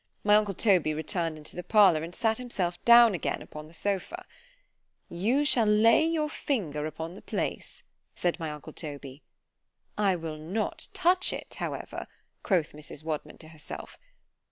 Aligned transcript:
My 0.23 0.35
uncle 0.35 0.55
Toby 0.55 0.95
returned 0.95 1.37
into 1.37 1.55
the 1.55 1.61
parlour, 1.63 2.01
and 2.01 2.15
sat 2.15 2.39
himself 2.39 2.83
down 2.85 3.13
again 3.13 3.39
upon 3.43 3.67
the 3.67 3.73
sopha. 3.75 4.25
——You 5.09 5.45
shall 5.45 5.67
lay 5.67 6.03
your 6.03 6.27
finger 6.27 6.87
upon 6.87 7.13
the 7.13 7.21
place—said 7.21 8.39
my 8.39 8.49
uncle 8.49 8.73
Toby.——I 8.73 10.15
will 10.15 10.39
not 10.39 10.87
touch 10.95 11.31
it, 11.31 11.53
however, 11.59 12.07
quoth 12.41 12.71
Mrs. 12.73 13.03
Wadman 13.03 13.37
to 13.37 13.49
herself. 13.49 13.99